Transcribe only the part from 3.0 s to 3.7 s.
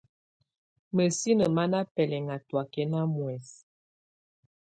muɛsɛ.